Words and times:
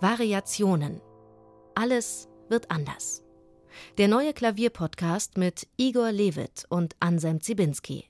Variationen. 0.00 1.00
Alles 1.74 2.28
wird 2.48 2.70
anders. 2.70 3.24
Der 3.98 4.06
neue 4.06 4.32
Klavierpodcast 4.32 5.36
mit 5.36 5.66
Igor 5.76 6.12
Levit 6.12 6.66
und 6.68 6.94
Anselm 7.00 7.40
Zibinski. 7.40 8.08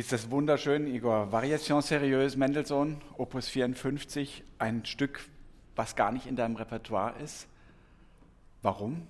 Spielst 0.00 0.12
das 0.12 0.30
wunderschön, 0.30 0.86
Igor. 0.86 1.30
Variation 1.30 1.82
Sérieuse, 1.82 2.38
Mendelssohn, 2.38 3.02
Opus 3.18 3.48
54, 3.48 4.42
ein 4.58 4.86
Stück, 4.86 5.20
was 5.76 5.94
gar 5.94 6.10
nicht 6.10 6.24
in 6.24 6.36
deinem 6.36 6.56
Repertoire 6.56 7.12
ist. 7.22 7.46
Warum? 8.62 9.06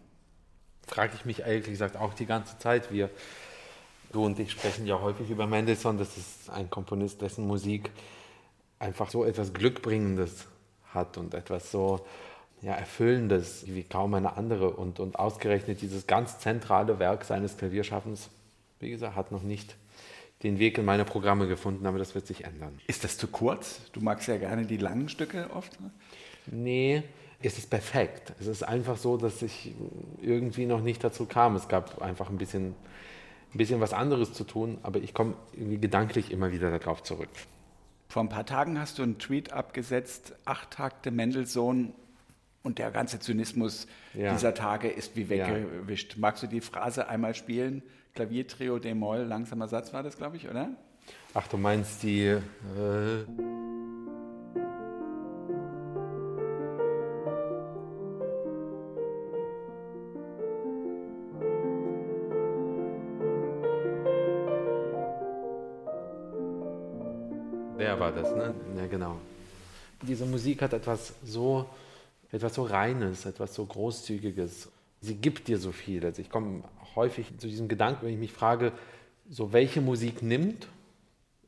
Frage 0.89 1.13
ich 1.15 1.25
mich 1.25 1.43
ehrlich 1.43 1.67
gesagt 1.67 1.97
auch 1.97 2.13
die 2.13 2.27
ganze 2.27 2.59
Zeit. 2.59 2.91
Wir, 2.91 3.09
du 4.11 4.25
und 4.25 4.41
ich 4.41 4.51
sprechen 4.51 4.85
ja 4.85 5.01
häufig 5.01 5.31
über 5.31 5.47
Mendelssohn. 5.47 5.97
Das 5.97 6.17
ist 6.17 6.51
ein 6.51 6.69
Komponist, 6.71 7.23
dessen 7.23 7.47
Musik 7.47 7.93
einfach 8.81 9.11
so 9.11 9.25
etwas 9.25 9.53
Glückbringendes 9.53 10.49
hat 10.93 11.19
und 11.19 11.35
etwas 11.35 11.71
so 11.71 12.05
ja, 12.63 12.73
Erfüllendes 12.73 13.63
wie 13.69 13.85
kaum 13.85 14.15
eine 14.15 14.37
andere. 14.37 14.71
Und, 14.71 14.99
und 14.99 15.21
ausgerechnet 15.21 15.83
dieses 15.83 16.09
ganz 16.09 16.41
zentrale 16.41 16.99
Werk 16.99 17.25
seines 17.25 17.57
Klavierschaffens, 17.57 18.29
wie 18.81 18.91
gesagt, 18.91 19.15
hat 19.15 19.31
noch 19.31 19.45
nicht 19.45 19.77
den 20.43 20.59
Weg 20.59 20.79
in 20.79 20.85
meine 20.85 21.05
Programme 21.05 21.47
gefunden, 21.49 21.87
aber 21.87 21.99
das 21.99 22.15
wird 22.15 22.27
sich 22.27 22.45
ändern. 22.45 22.79
Ist 22.87 23.05
das 23.05 23.19
zu 23.19 23.29
kurz? 23.29 23.81
Du 23.93 24.01
magst 24.01 24.27
ja 24.29 24.39
gerne 24.39 24.65
die 24.65 24.79
langen 24.79 25.09
Stücke 25.09 25.51
oft. 25.53 25.81
Ne? 25.81 25.91
Nee, 26.47 27.03
es 27.43 27.59
ist 27.59 27.71
perfekt. 27.71 28.33
Es 28.41 28.47
ist 28.47 28.63
einfach 28.63 28.97
so, 28.97 29.17
dass 29.17 29.43
ich 29.43 29.75
irgendwie 30.23 30.67
noch 30.67 30.81
nicht 30.81 31.05
dazu 31.05 31.27
kam. 31.27 31.57
Es 31.57 31.69
gab 31.69 32.01
einfach 32.01 32.31
ein 32.31 32.39
bisschen, 32.39 32.75
ein 33.55 33.59
bisschen 33.59 33.81
was 33.81 33.93
anderes 33.93 34.33
zu 34.33 34.45
tun, 34.45 34.79
aber 34.83 35.01
ich 35.01 35.13
komme 35.13 35.35
irgendwie 35.53 35.79
gedanklich 35.79 36.31
immer 36.31 36.53
wieder 36.53 36.77
darauf 36.77 37.03
zurück. 37.03 37.29
Vor 38.09 38.23
ein 38.23 38.29
paar 38.29 38.47
Tagen 38.47 38.79
hast 38.81 38.99
du 38.99 39.03
einen 39.03 39.19
Tweet 39.19 39.53
abgesetzt, 39.53 40.35
acht 40.45 40.73
Takte 40.73 41.11
Mendelssohn 41.11 41.93
und 42.63 42.79
der 42.79 42.91
ganze 42.91 43.19
Zynismus 43.19 43.87
ja. 44.15 44.33
dieser 44.33 44.55
Tage 44.55 44.89
ist 44.89 45.17
wie 45.17 45.29
weggewischt. 45.29 46.15
Ja. 46.15 46.21
Magst 46.21 46.43
du 46.43 46.47
die 46.47 46.61
Phrase 46.61 47.09
einmal 47.09 47.35
spielen? 47.35 47.83
Klaviertrio 48.15 48.79
D-Moll, 48.79 49.23
langsamer 49.23 49.69
Satz 49.69 49.93
war 49.93 50.03
das, 50.03 50.17
glaube 50.17 50.37
ich, 50.37 50.49
oder? 50.49 50.71
Ach, 51.35 51.47
du 51.47 51.57
meinst 51.57 52.03
die. 52.03 52.25
Äh 52.27 52.41
Der 67.79 67.99
war 67.99 68.13
das, 68.13 68.31
ne? 68.37 68.55
Ja, 68.77 68.87
genau. 68.87 69.17
Diese 70.03 70.27
Musik 70.27 70.61
hat 70.61 70.75
etwas 70.75 71.15
so, 71.25 71.65
etwas 72.33 72.55
so 72.55 72.63
Reines, 72.63 73.27
etwas 73.27 73.55
so 73.55 73.65
Großzügiges. 73.65 74.71
Sie 75.01 75.15
gibt 75.17 75.49
dir 75.49 75.59
so 75.59 75.73
viel. 75.73 76.05
Also 76.05 76.23
ich 76.23 76.31
komme 76.31 76.63
häufig 76.95 77.27
zu 77.39 77.47
diesem 77.47 77.69
Gedanken, 77.69 78.07
wenn 78.07 78.13
ich 78.13 78.19
mich 78.19 78.33
frage, 78.33 78.73
so 79.29 79.53
welche 79.53 79.81
Musik 79.81 80.23
nimmt. 80.23 80.69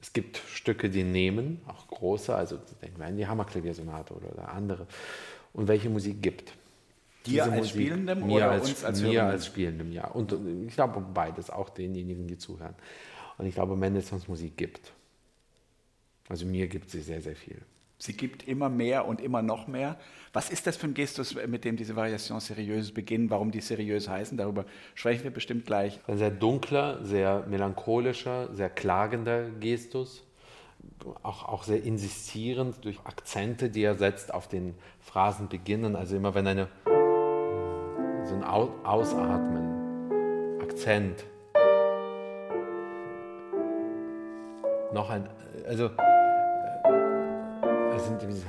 Es 0.00 0.12
gibt 0.12 0.38
Stücke, 0.48 0.90
die 0.90 1.04
nehmen, 1.04 1.60
auch 1.68 1.86
große, 1.86 2.34
also 2.34 2.58
denken 2.82 2.98
wir 2.98 3.06
an 3.06 3.16
die 3.16 3.26
Hammerklaviersonate 3.26 4.14
oder, 4.14 4.48
andere. 4.48 4.88
Und 5.52 5.68
welche 5.68 5.90
Musik 5.90 6.20
gibt. 6.22 6.52
Dir 7.24 7.44
als 7.44 7.54
Musik, 7.54 7.70
Spielendem 7.70 8.26
mir 8.26 8.36
oder 8.36 8.50
als, 8.50 8.68
uns 8.68 8.84
als 8.84 9.00
Mir 9.00 9.24
als 9.24 9.46
Spielendem, 9.46 9.92
ja. 9.92 10.08
Und 10.08 10.34
ich 10.66 10.74
glaube 10.74 11.00
beides, 11.14 11.50
auch 11.50 11.70
denjenigen, 11.70 12.26
die 12.26 12.36
zuhören. 12.36 12.74
Und 13.38 13.46
ich 13.46 13.54
glaube, 13.54 13.76
Mendelssohns 13.76 14.26
Musik 14.26 14.56
gibt. 14.56 14.92
Also 16.28 16.46
mir 16.46 16.66
gibt 16.66 16.90
sie 16.90 17.00
sehr, 17.00 17.20
sehr 17.20 17.36
viel. 17.36 17.62
Sie 18.02 18.14
gibt 18.14 18.48
immer 18.48 18.68
mehr 18.68 19.06
und 19.06 19.20
immer 19.20 19.42
noch 19.42 19.68
mehr. 19.68 19.96
Was 20.32 20.50
ist 20.50 20.66
das 20.66 20.76
für 20.76 20.88
ein 20.88 20.94
Gestus, 20.94 21.36
mit 21.46 21.64
dem 21.64 21.76
diese 21.76 21.94
Variation 21.94 22.40
seriös 22.40 22.90
beginnen? 22.90 23.30
Warum 23.30 23.52
die 23.52 23.60
seriös 23.60 24.08
heißen? 24.08 24.36
Darüber 24.36 24.64
sprechen 24.96 25.22
wir 25.22 25.30
bestimmt 25.30 25.66
gleich. 25.66 26.00
Ein 26.08 26.18
sehr 26.18 26.32
dunkler, 26.32 27.04
sehr 27.04 27.46
melancholischer, 27.46 28.52
sehr 28.52 28.70
klagender 28.70 29.50
Gestus. 29.50 30.24
Auch, 31.22 31.44
auch 31.44 31.62
sehr 31.62 31.84
insistierend 31.84 32.84
durch 32.84 32.98
Akzente, 33.04 33.70
die 33.70 33.84
er 33.84 33.94
setzt 33.94 34.34
auf 34.34 34.48
den 34.48 34.74
Phrasenbeginnen. 34.98 35.94
Also 35.94 36.16
immer 36.16 36.34
wenn 36.34 36.48
eine 36.48 36.66
so 38.24 38.34
ein 38.34 38.42
Ausatmen, 38.42 40.10
Akzent, 40.60 41.24
noch 44.92 45.08
ein, 45.08 45.28
also 45.68 45.90
sind 48.02 48.22
diese 48.22 48.46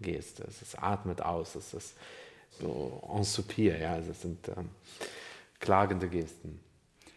Geste, 0.00 0.44
es 0.48 0.62
ist 0.62 0.82
atmet 0.82 1.22
aus, 1.22 1.54
es 1.54 1.72
ist 1.72 1.96
so 2.60 3.02
en 3.16 3.24
soupir, 3.24 3.78
ja, 3.78 3.94
also 3.94 4.10
es 4.10 4.20
sind 4.20 4.48
ähm, 4.48 4.70
klagende 5.58 6.08
Gesten. 6.08 6.60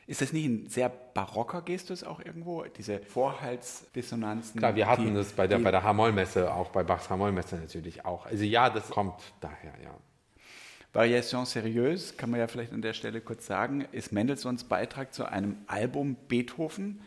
Ist 0.08 0.22
das 0.22 0.34
nicht 0.34 0.46
ein 0.46 0.70
sehr 0.70 0.90
barocker 0.90 1.62
Gestus 1.62 2.04
auch 2.04 2.20
irgendwo, 2.20 2.64
diese 2.64 3.00
Vorhaltsdissonanzen? 3.00 4.60
Klar, 4.60 4.76
wir 4.76 4.88
hatten 4.88 5.08
die, 5.08 5.14
das 5.14 5.34
bei 5.34 5.46
der, 5.48 5.60
bei 5.60 5.72
der 5.72 5.84
Hamollmesse, 5.84 6.52
auch 6.52 6.70
bei 6.70 6.84
Bachs 6.84 7.10
Hamollmesse 7.10 7.58
natürlich 7.58 8.06
auch. 8.06 8.26
Also 8.26 8.44
ja, 8.44 8.70
das 8.70 8.90
kommt 8.90 9.22
daher, 9.40 9.74
ja. 9.84 9.96
Variation 10.94 11.46
Sérieuse, 11.46 12.16
kann 12.16 12.32
man 12.32 12.40
ja 12.40 12.48
vielleicht 12.48 12.74
an 12.74 12.82
der 12.82 12.94
Stelle 12.94 13.22
kurz 13.22 13.46
sagen, 13.46 13.86
ist 13.92 14.12
Mendelssohns 14.12 14.64
Beitrag 14.64 15.14
zu 15.14 15.26
einem 15.26 15.58
Album 15.68 16.16
Beethoven, 16.28 17.02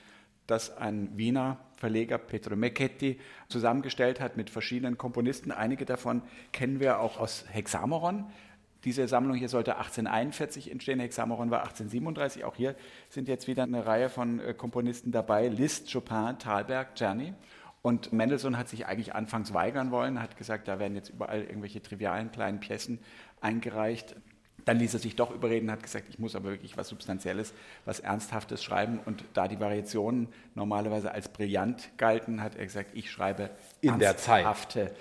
das 0.53 0.77
ein 0.77 1.17
Wiener 1.17 1.59
Verleger 1.77 2.19
Petro 2.19 2.55
Mecchetti 2.55 3.19
zusammengestellt 3.49 4.21
hat 4.21 4.37
mit 4.37 4.51
verschiedenen 4.51 4.99
Komponisten. 4.99 5.51
Einige 5.51 5.85
davon 5.85 6.23
kennen 6.53 6.79
wir 6.79 7.01
auch 7.01 7.19
aus 7.19 7.45
Hexameron. 7.49 8.27
Diese 8.85 9.09
Sammlung 9.09 9.37
hier 9.37 9.49
sollte 9.49 9.77
1841 9.79 10.71
entstehen, 10.71 11.01
Hexameron 11.01 11.51
war 11.51 11.61
1837. 11.61 12.45
Auch 12.45 12.55
hier 12.55 12.77
sind 13.09 13.29
jetzt 13.29 13.49
wieder 13.49 13.63
eine 13.63 13.87
Reihe 13.87 14.09
von 14.09 14.41
äh, 14.41 14.55
Komponisten 14.55 15.11
dabei: 15.11 15.49
Liszt, 15.49 15.91
Chopin, 15.91 16.39
Thalberg, 16.39 16.95
Czerny. 16.97 17.33
Und 17.81 18.13
Mendelssohn 18.13 18.59
hat 18.59 18.69
sich 18.69 18.87
eigentlich 18.87 19.15
anfangs 19.15 19.55
weigern 19.55 19.91
wollen, 19.91 20.23
hat 20.23 20.37
gesagt, 20.37 20.69
da 20.69 20.79
werden 20.79 20.95
jetzt 20.95 21.09
überall 21.09 21.43
irgendwelche 21.43 21.83
trivialen 21.83 22.31
kleinen 22.31 22.61
Piessen 22.61 23.01
eingereicht. 23.41 24.15
Dann 24.65 24.79
ließ 24.79 24.95
er 24.95 25.01
sich 25.01 25.17
doch 25.17 25.31
überreden, 25.35 25.71
hat 25.71 25.83
gesagt, 25.83 26.07
ich 26.09 26.19
muss 26.19 26.37
aber 26.37 26.51
wirklich 26.51 26.77
was 26.77 26.89
Substanzielles, 26.89 27.53
was 27.85 28.01
Ernsthaftes 28.01 28.63
schreiben. 28.63 29.01
Und 29.05 29.25
da 29.35 29.49
die 29.49 29.59
Variationen 29.59 30.29
normalerweise 30.55 31.13
als 31.13 31.29
brillant 31.29 31.91
galten, 31.97 32.43
hat 32.43 32.57
er 32.57 32.65
gesagt, 32.65 32.91
ich 32.95 33.11
schreibe 33.11 33.51
in 33.81 33.99
der 33.99 34.17
Zeit. 34.17 34.47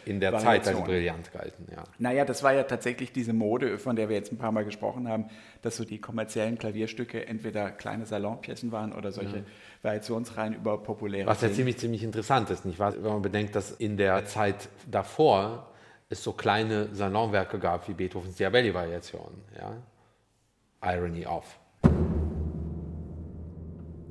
In 0.06 0.20
der 0.20 0.38
Zeit 0.40 0.68
als 0.68 0.82
brillant 0.82 1.32
galten, 1.32 1.68
ja. 1.72 1.84
Naja, 2.00 2.26
das 2.26 2.44
war 2.44 2.54
ja 2.54 2.64
tatsächlich 2.64 3.12
diese 3.12 3.34
Mode, 3.34 3.78
von 3.78 3.96
der 3.96 4.10
wir 4.10 4.16
jetzt 4.16 4.32
ein 4.32 4.38
paar 4.38 4.52
Mal 4.52 4.66
gesprochen 4.66 5.08
haben, 5.08 5.26
dass 5.62 5.78
so 5.78 5.86
die 5.86 6.00
kommerziellen 6.00 6.58
Klavierstücke 6.58 7.28
entweder 7.28 7.72
kleine 7.72 8.06
Salonpiessen 8.06 8.72
waren 8.72 8.94
oder 8.94 9.12
solche 9.12 9.38
ja. 9.38 9.44
Variationsreihen 9.84 10.56
über 10.56 10.78
populäre. 10.78 11.28
Was 11.28 11.42
ja 11.42 11.52
ziemlich, 11.52 11.78
ziemlich 11.78 12.04
interessant 12.04 12.50
ist, 12.50 12.66
nicht 12.66 12.80
wahr? 12.80 12.94
Wenn 12.96 13.12
man 13.12 13.22
bedenkt, 13.22 13.56
dass 13.56 13.72
in 13.72 13.98
der 13.98 14.26
Zeit 14.26 14.70
davor 14.90 15.71
es 16.12 16.24
so 16.24 16.34
kleine 16.34 16.94
Salonwerke 16.94 17.58
gab 17.58 17.88
wie 17.88 17.94
Beethovens 17.94 18.36
Diabelli-Variation. 18.36 19.32
Ja? 19.58 19.82
Irony 20.84 21.26
of. 21.26 21.58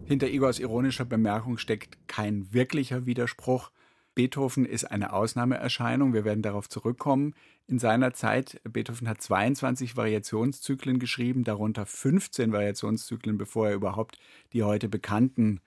Hinter 0.06 0.28
Igors 0.28 0.58
ironischer 0.58 1.04
Bemerkung 1.04 1.58
steckt 1.58 2.08
kein 2.08 2.52
wirklicher 2.52 3.06
Widerspruch. 3.06 3.70
Beethoven 4.14 4.64
ist 4.64 4.84
eine 4.84 5.12
Ausnahmeerscheinung. 5.12 6.14
Wir 6.14 6.24
werden 6.24 6.42
darauf 6.42 6.68
zurückkommen. 6.68 7.34
In 7.68 7.78
seiner 7.78 8.12
Zeit, 8.12 8.60
Beethoven 8.64 9.08
hat 9.08 9.20
22 9.20 9.96
Variationszyklen 9.96 10.98
geschrieben, 10.98 11.44
darunter 11.44 11.86
15 11.86 12.52
Variationszyklen, 12.52 13.38
bevor 13.38 13.68
er 13.68 13.74
überhaupt 13.74 14.18
die 14.52 14.64
heute 14.64 14.88
bekannten 14.88 15.60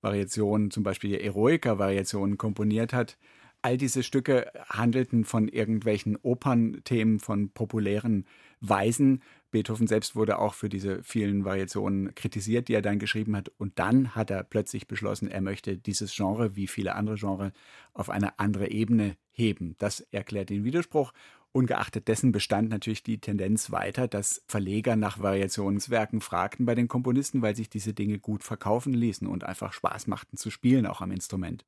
Variationen, 0.00 0.70
zum 0.70 0.82
Beispiel 0.82 1.10
die 1.10 1.20
Eroica-Variationen, 1.20 2.38
komponiert 2.38 2.92
hat. 2.92 3.18
All 3.62 3.76
diese 3.76 4.02
Stücke 4.02 4.50
handelten 4.68 5.24
von 5.24 5.48
irgendwelchen 5.48 6.16
Opernthemen, 6.16 7.20
von 7.20 7.50
populären 7.50 8.24
Weisen. 8.60 9.22
Beethoven 9.50 9.86
selbst 9.86 10.16
wurde 10.16 10.38
auch 10.38 10.54
für 10.54 10.68
diese 10.68 11.02
vielen 11.02 11.44
Variationen 11.44 12.14
kritisiert, 12.14 12.68
die 12.68 12.74
er 12.74 12.82
dann 12.82 12.98
geschrieben 12.98 13.36
hat. 13.36 13.50
Und 13.58 13.78
dann 13.78 14.14
hat 14.14 14.30
er 14.30 14.44
plötzlich 14.44 14.86
beschlossen, 14.86 15.28
er 15.28 15.40
möchte 15.40 15.76
dieses 15.76 16.14
Genre, 16.14 16.56
wie 16.56 16.68
viele 16.68 16.94
andere 16.94 17.16
Genres, 17.16 17.52
auf 17.92 18.08
eine 18.10 18.38
andere 18.38 18.70
Ebene 18.70 19.16
heben. 19.30 19.74
Das 19.78 20.00
erklärt 20.00 20.50
den 20.50 20.64
Widerspruch. 20.64 21.12
Ungeachtet 21.52 22.06
dessen 22.06 22.30
bestand 22.30 22.70
natürlich 22.70 23.02
die 23.02 23.18
Tendenz 23.18 23.72
weiter, 23.72 24.06
dass 24.06 24.42
Verleger 24.46 24.94
nach 24.94 25.18
Variationswerken 25.18 26.20
fragten 26.20 26.64
bei 26.64 26.76
den 26.76 26.86
Komponisten, 26.86 27.42
weil 27.42 27.56
sich 27.56 27.68
diese 27.68 27.92
Dinge 27.92 28.20
gut 28.20 28.44
verkaufen 28.44 28.94
ließen 28.94 29.26
und 29.26 29.42
einfach 29.42 29.72
Spaß 29.72 30.06
machten 30.06 30.36
zu 30.36 30.50
spielen, 30.50 30.86
auch 30.86 31.00
am 31.00 31.10
Instrument. 31.10 31.64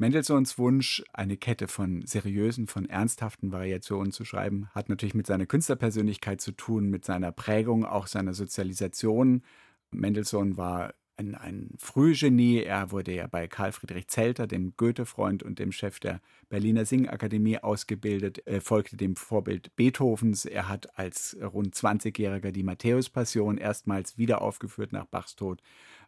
Mendelssohns 0.00 0.56
Wunsch, 0.56 1.04
eine 1.12 1.36
Kette 1.36 1.68
von 1.68 2.06
seriösen, 2.06 2.66
von 2.66 2.88
ernsthaften 2.88 3.52
Variationen 3.52 4.12
zu 4.12 4.24
schreiben, 4.24 4.70
hat 4.74 4.88
natürlich 4.88 5.14
mit 5.14 5.26
seiner 5.26 5.44
Künstlerpersönlichkeit 5.44 6.40
zu 6.40 6.52
tun, 6.52 6.88
mit 6.88 7.04
seiner 7.04 7.32
Prägung, 7.32 7.84
auch 7.84 8.06
seiner 8.06 8.32
Sozialisation. 8.32 9.42
Mendelssohn 9.90 10.56
war 10.56 10.94
ein, 11.18 11.34
ein 11.34 11.74
Frühgenie. 11.76 12.62
Er 12.62 12.90
wurde 12.92 13.12
ja 13.14 13.26
bei 13.26 13.46
Karl 13.46 13.72
Friedrich 13.72 14.08
Zelter, 14.08 14.46
dem 14.46 14.72
Goethe-Freund 14.78 15.42
und 15.42 15.58
dem 15.58 15.70
Chef 15.70 16.00
der 16.00 16.22
Berliner 16.48 16.86
Singakademie, 16.86 17.58
ausgebildet. 17.58 18.42
Er 18.46 18.62
folgte 18.62 18.96
dem 18.96 19.16
Vorbild 19.16 19.76
Beethovens. 19.76 20.46
Er 20.46 20.70
hat 20.70 20.98
als 20.98 21.36
rund 21.42 21.74
20-Jähriger 21.74 22.52
die 22.52 22.62
Matthäus-Passion 22.62 23.58
erstmals 23.58 24.16
wieder 24.16 24.40
aufgeführt 24.40 24.92
nach 24.92 25.04
Bachs 25.04 25.36
Tod. 25.36 25.60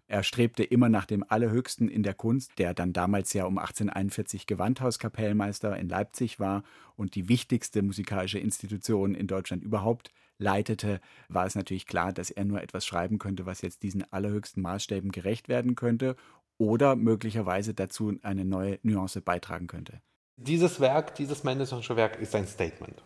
Er 0.06 0.22
strebte 0.22 0.62
immer 0.62 0.88
nach 0.88 1.06
dem 1.06 1.25
Allerhöchsten 1.26 1.88
in 1.88 2.02
der 2.02 2.14
Kunst, 2.14 2.52
der 2.58 2.75
dann 2.75 2.93
damals 2.93 3.32
ja 3.32 3.44
um 3.44 3.58
1841 3.58 4.46
Gewandhauskapellmeister 4.46 5.76
in 5.76 5.88
Leipzig 5.88 6.38
war 6.38 6.64
und 6.96 7.14
die 7.14 7.28
wichtigste 7.28 7.82
musikalische 7.82 8.38
Institution 8.38 9.14
in 9.14 9.26
Deutschland 9.26 9.62
überhaupt 9.62 10.10
leitete, 10.38 11.00
war 11.28 11.46
es 11.46 11.54
natürlich 11.54 11.87
klar, 11.87 12.12
dass 12.12 12.31
er 12.31 12.44
nur 12.44 12.60
etwas 12.62 12.84
schreiben 12.84 13.19
könnte, 13.19 13.46
was 13.46 13.62
jetzt 13.62 13.82
diesen 13.82 14.10
allerhöchsten 14.12 14.62
Maßstäben 14.62 15.12
gerecht 15.12 15.49
werden 15.49 15.76
könnte 15.76 16.16
oder 16.58 16.96
möglicherweise 16.96 17.72
dazu 17.72 18.19
eine 18.22 18.44
neue 18.44 18.78
Nuance 18.82 19.20
beitragen 19.20 19.66
könnte. 19.66 20.02
Dieses 20.37 20.81
Werk, 20.81 21.14
dieses 21.14 21.44
Mendelssohnsche 21.44 21.96
Werk 21.96 22.20
ist 22.20 22.34
ein 22.34 22.46
Statement. 22.46 23.02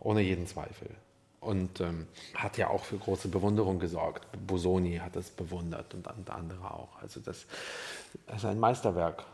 Ohne 0.00 0.22
jeden 0.22 0.46
Zweifel 0.46 0.90
und 1.42 1.80
ähm, 1.80 2.06
hat 2.34 2.56
ja 2.56 2.68
auch 2.68 2.84
für 2.84 2.96
große 2.96 3.28
Bewunderung 3.28 3.80
gesorgt. 3.80 4.26
Bosoni 4.46 4.98
hat 4.98 5.16
es 5.16 5.30
bewundert 5.30 5.92
und 5.92 6.30
andere 6.30 6.70
auch. 6.70 7.00
Also 7.02 7.20
das, 7.20 7.46
das 8.26 8.38
ist 8.38 8.44
ein 8.44 8.60
Meisterwerk. 8.60 9.24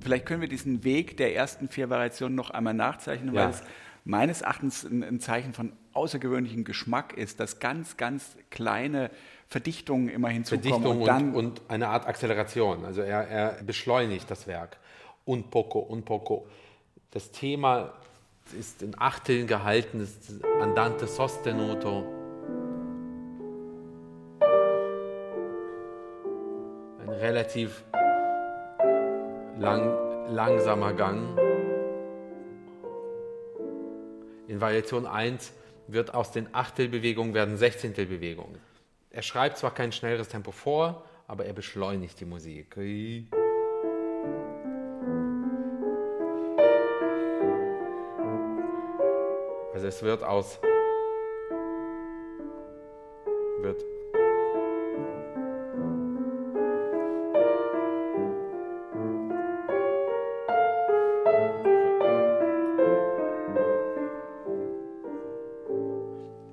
Vielleicht 0.00 0.26
können 0.26 0.40
wir 0.40 0.48
diesen 0.48 0.84
Weg 0.84 1.16
der 1.16 1.34
ersten 1.34 1.68
vier 1.68 1.90
Variationen 1.90 2.36
noch 2.36 2.50
einmal 2.50 2.74
nachzeichnen, 2.74 3.34
ja. 3.34 3.44
weil 3.44 3.50
es 3.50 3.62
meines 4.04 4.42
Erachtens 4.42 4.84
ein, 4.84 5.02
ein, 5.02 5.18
Zeichen 5.18 5.52
von 5.52 5.72
außergewöhnlichem 5.94 6.62
Geschmack 6.62 7.16
ist, 7.16 7.40
dass 7.40 7.58
ganz, 7.58 7.96
ganz 7.96 8.36
kleine 8.50 9.10
Verdichtungen 9.48 10.08
immer 10.08 10.28
hinzukommen. 10.28 10.70
Verdichtung 10.70 11.00
und, 11.00 11.06
dann 11.06 11.34
und, 11.34 11.60
und 11.60 11.62
eine 11.68 11.88
Art 11.88 12.06
Acceleration. 12.06 12.84
Also 12.84 13.00
er, 13.00 13.26
er 13.26 13.62
beschleunigt 13.64 14.30
das 14.30 14.46
Werk. 14.46 14.76
Un 15.26 15.50
poco, 15.50 15.80
un 15.80 16.04
poco. 16.04 16.46
Das 17.10 17.32
Thema 17.32 17.94
ist 18.52 18.82
in 18.82 18.94
Achteln 18.98 19.46
gehalten, 19.46 20.00
ist 20.00 20.42
Andante 20.60 21.06
sostenuto. 21.06 22.04
Ein 27.00 27.08
relativ 27.08 27.84
lang, 29.58 29.96
langsamer 30.28 30.92
Gang. 30.92 31.38
In 34.46 34.60
Variation 34.60 35.06
1 35.06 35.52
wird 35.86 36.14
aus 36.14 36.32
den 36.32 36.54
Achtelbewegungen 36.54 37.34
werden 37.34 37.56
Sechzehntelbewegungen. 37.56 38.60
Er 39.10 39.22
schreibt 39.22 39.58
zwar 39.58 39.72
kein 39.72 39.92
schnelleres 39.92 40.28
Tempo 40.28 40.50
vor, 40.50 41.04
aber 41.26 41.46
er 41.46 41.52
beschleunigt 41.52 42.20
die 42.20 42.24
Musik. 42.24 42.76
Also 49.84 49.96
es 49.96 50.02
wird 50.02 50.24
aus 50.24 50.58
wird 53.60 53.82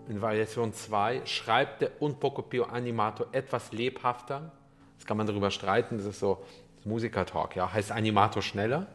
In 0.09 0.21
Variation 0.21 0.73
2 0.73 1.25
schreibt 1.25 1.81
der 1.81 2.01
Un 2.01 2.19
poco 2.19 2.41
più 2.41 2.65
animato 2.65 3.27
etwas 3.31 3.71
lebhafter. 3.71 4.51
Das 4.97 5.05
kann 5.05 5.15
man 5.15 5.25
darüber 5.25 5.51
streiten, 5.51 5.97
das 5.97 6.05
ist 6.05 6.19
so 6.19 6.43
Musiker-Talk. 6.83 7.55
Ja? 7.55 7.71
Heißt 7.71 7.93
Animato 7.93 8.41
schneller? 8.41 8.88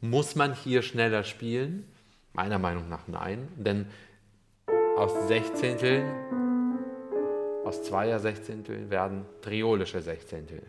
Muss 0.00 0.34
man 0.34 0.54
hier 0.54 0.82
schneller 0.82 1.22
spielen? 1.22 1.91
Meiner 2.34 2.58
Meinung 2.58 2.88
nach 2.88 3.08
nein, 3.08 3.48
denn 3.56 3.86
aus 4.96 5.28
Sechzehnteln, 5.28 6.04
aus 7.64 7.82
zweier 7.82 8.18
Sechzehnteln 8.18 8.90
werden 8.90 9.26
triolische 9.42 10.00
Sechzehntel. 10.00 10.62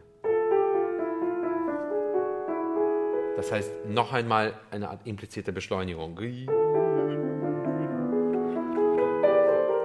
Das 3.38 3.52
heißt, 3.52 3.86
noch 3.88 4.14
einmal 4.14 4.54
eine 4.72 4.90
Art 4.90 5.06
implizierte 5.06 5.52
Beschleunigung. 5.52 6.18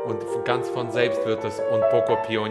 Und 0.05 0.45
ganz 0.45 0.69
von 0.69 0.91
selbst 0.91 1.25
wird 1.27 1.45
es 1.45 1.61
un 1.71 1.81
poco 1.91 2.17
più 2.23 2.45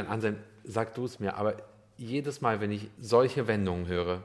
animato. 0.00 0.14
Anselm, 0.14 0.36
sag 0.64 0.94
du 0.94 1.04
es 1.04 1.20
mir, 1.20 1.36
aber 1.36 1.56
jedes 1.96 2.40
Mal, 2.40 2.60
wenn 2.60 2.70
ich 2.70 2.88
solche 3.00 3.46
Wendungen 3.46 3.86
höre, 3.86 4.22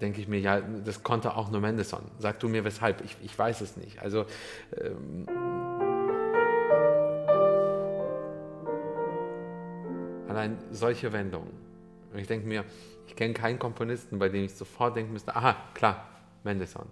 denke 0.00 0.20
ich 0.20 0.28
mir, 0.28 0.38
ja, 0.38 0.60
das 0.60 1.02
konnte 1.02 1.36
auch 1.36 1.50
nur 1.50 1.60
Mendelssohn. 1.60 2.04
Sag 2.18 2.38
du 2.40 2.48
mir 2.48 2.64
weshalb, 2.64 3.04
ich, 3.04 3.16
ich 3.22 3.36
weiß 3.38 3.60
es 3.62 3.76
nicht. 3.76 4.00
Also 4.00 4.26
ähm, 4.80 5.26
allein 10.28 10.58
solche 10.70 11.12
Wendungen. 11.12 11.50
Und 12.12 12.18
ich 12.18 12.26
denke 12.26 12.46
mir, 12.46 12.64
ich 13.06 13.16
kenne 13.16 13.34
keinen 13.34 13.58
Komponisten, 13.58 14.18
bei 14.18 14.28
dem 14.28 14.44
ich 14.44 14.54
sofort 14.54 14.96
denken 14.96 15.12
müsste, 15.12 15.34
aha, 15.34 15.56
klar, 15.74 16.06
Mendelssohn. 16.44 16.86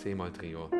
C-Moll-Trio. 0.00 0.70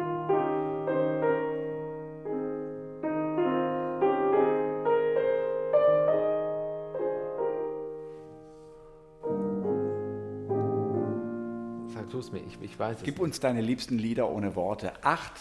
Sag 11.89 12.09
du 12.11 12.19
es 12.19 12.33
mir, 12.33 12.39
ich, 12.41 12.59
ich 12.61 12.79
weiß 12.79 12.99
es 12.99 13.03
Gib 13.03 13.17
nicht. 13.17 13.23
uns 13.25 13.41
deine 13.41 13.61
liebsten 13.61 13.99
Lieder 13.99 14.31
ohne 14.31 14.55
Worte. 14.55 14.93
Acht 15.03 15.33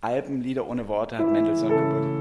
Alben 0.00 0.40
Lieder 0.40 0.66
ohne 0.68 0.86
Worte 0.88 1.18
hat 1.18 1.26
Mendelssohn 1.26 1.70
geboten. 1.70 2.12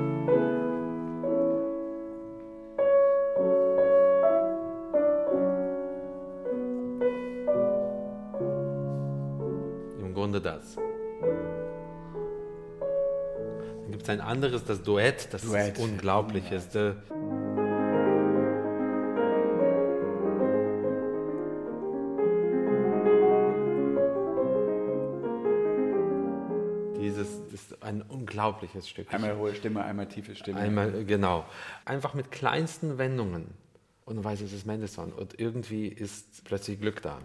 Im 9.99 10.13
Grunde 10.13 10.41
das. 10.41 10.77
Gibt 14.05 14.19
es 14.19 14.23
ein 14.23 14.27
anderes, 14.27 14.63
das 14.63 14.83
Duett, 14.83 15.27
das 15.31 15.41
Duett. 15.41 15.77
ist 15.77 15.83
unglaublichste. 15.83 16.95
Dieses 26.99 27.39
ist 27.51 27.81
ein 27.83 28.03
unglaubliches 28.03 28.87
Stück. 28.87 29.11
Einmal 29.13 29.37
hohe 29.37 29.55
Stimme, 29.55 29.83
einmal 29.83 30.07
tiefe 30.07 30.35
Stimme. 30.35 30.59
Einmal, 30.59 30.93
äh, 30.93 31.03
genau. 31.03 31.45
Einfach 31.85 32.13
mit 32.13 32.31
kleinsten 32.31 32.97
Wendungen. 32.97 33.47
Und 34.05 34.17
du 34.17 34.23
weißt, 34.23 34.41
es 34.43 34.53
ist 34.53 34.67
Mendelssohn. 34.67 35.13
Und 35.13 35.39
irgendwie 35.39 35.87
ist 35.87 36.43
plötzlich 36.43 36.79
Glück 36.79 37.01
da. 37.01 37.19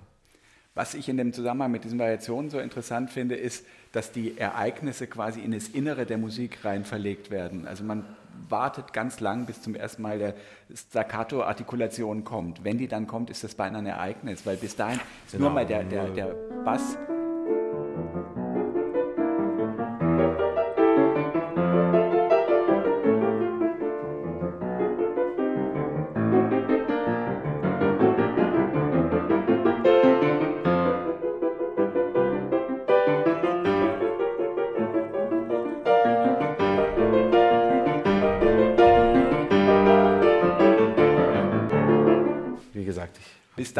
Was 0.74 0.94
ich 0.94 1.08
in 1.08 1.16
dem 1.16 1.32
Zusammenhang 1.32 1.72
mit 1.72 1.84
diesen 1.84 1.98
Variationen 1.98 2.48
so 2.50 2.58
interessant 2.60 3.10
finde, 3.10 3.34
ist, 3.34 3.66
dass 3.92 4.12
die 4.12 4.38
Ereignisse 4.38 5.08
quasi 5.08 5.40
in 5.40 5.50
das 5.50 5.68
Innere 5.68 6.06
der 6.06 6.16
Musik 6.16 6.64
rein 6.64 6.84
verlegt 6.84 7.30
werden. 7.30 7.66
Also 7.66 7.82
man 7.82 8.04
wartet 8.48 8.92
ganz 8.92 9.18
lang, 9.20 9.46
bis 9.46 9.62
zum 9.62 9.74
ersten 9.74 10.02
Mal 10.02 10.18
der 10.18 10.34
Staccato-Artikulation 10.72 12.24
kommt. 12.24 12.64
Wenn 12.64 12.78
die 12.78 12.88
dann 12.88 13.06
kommt, 13.06 13.30
ist 13.30 13.42
das 13.44 13.54
beinahe 13.54 13.80
ein 13.82 13.86
Ereignis, 13.86 14.46
weil 14.46 14.56
bis 14.56 14.76
dahin 14.76 15.00
ist 15.26 15.34
nur 15.38 15.48
Genau. 15.48 15.54
mal 15.54 15.66
der, 15.66 15.82
der, 15.84 16.08
der 16.10 16.26
Bass. 16.64 16.96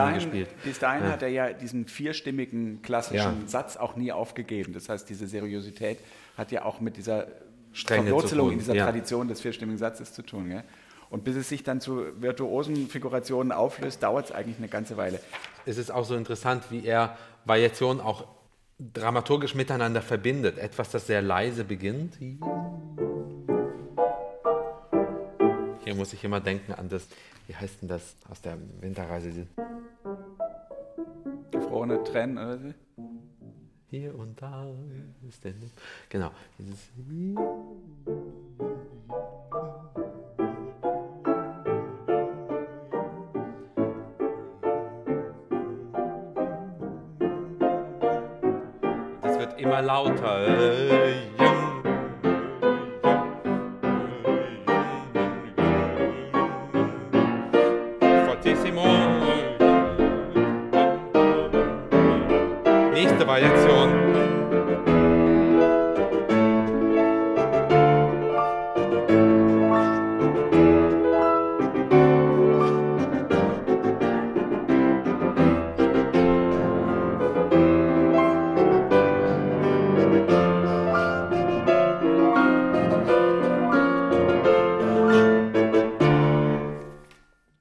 Dahin, 0.03 0.15
gespielt. 0.15 0.49
bis 0.65 0.79
dahin 0.79 1.05
Ja. 1.05 1.11
hat 1.11 1.23
er 1.23 1.29
ja 1.29 1.53
diesen 1.53 1.87
vierstimmigen 1.87 2.83
klassischen 2.83 3.43
Ja. 3.43 3.47
Satz 3.49 3.77
auch 3.77 3.97
nie 3.97 4.13
aufgegeben. 4.13 4.73
Das 4.73 4.89
heißt, 4.89 5.09
diese 5.09 5.27
Seriosität 5.27 5.99
hat 6.37 6.53
ja 6.53 6.65
auch 6.65 6.81
mit 6.81 6.97
dieser 6.97 7.27
Verwurzelung 7.73 8.53
in 8.53 8.59
dieser 8.59 8.75
ja. 8.75 8.85
Tradition 8.85 9.29
des 9.29 9.41
vierstimmigen 9.41 9.79
Satzes 9.79 10.13
zu 10.13 10.23
tun. 10.23 10.49
Gell? 10.51 10.65
Und 11.09 11.25
bis 11.25 11.37
es 11.37 11.49
sich 11.49 11.63
dann 11.65 11.81
zu 11.81 12.05
virtuosen 12.21 12.89
Figurationen 12.89 13.53
auflöst, 13.53 14.03
dauert 14.03 14.27
es 14.27 14.33
eigentlich 14.33 14.59
eine 14.59 14.69
ganze 14.69 14.97
Weile. 14.97 15.21
Es 15.67 15.77
ist 15.77 15.91
auch 15.91 16.05
so 16.05 16.15
interessant, 16.17 16.65
wie 16.71 16.85
er 16.85 17.17
Variationen 17.45 18.01
auch 18.01 18.27
dramaturgisch 18.79 19.55
miteinander 19.55 20.03
verbindet. 20.03 20.59
Etwas, 20.59 20.91
das 20.91 21.07
sehr 21.07 21.21
leise 21.23 21.65
beginnt. 21.65 22.17
Hier 25.83 25.95
muss 25.95 26.13
ich 26.13 26.23
immer 26.25 26.41
denken 26.41 26.73
an 26.73 26.89
das, 26.89 27.09
wie 27.47 27.57
heißt 27.57 27.83
denn 27.83 27.89
das 27.89 28.17
aus 28.29 28.41
der 28.43 28.59
Winterreise? 28.81 29.47
Gefrorene 31.51 32.05
Tränen 32.05 32.39
oder 32.39 32.59
so. 32.59 32.75
Hier 33.89 34.15
und 34.15 34.41
da 34.41 34.67
ist 35.29 35.43
der. 35.43 35.53
Genau. 36.09 36.31
Dieses 36.59 36.91
Das 49.23 49.39
wird 49.39 49.59
immer 49.59 49.83
lauter. 49.83 51.10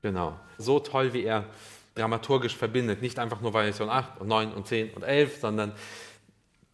Genau. 0.09 0.33
So 0.57 0.79
toll, 0.79 1.13
wie 1.13 1.23
er 1.23 1.45
dramaturgisch 1.95 2.55
verbindet. 2.55 3.01
Nicht 3.01 3.19
einfach 3.19 3.41
nur 3.41 3.53
Variation 3.53 3.89
8 3.89 4.19
und 4.21 4.27
9 4.27 4.51
und 4.53 4.67
10 4.67 4.91
und 4.93 5.03
11, 5.03 5.39
sondern 5.39 5.71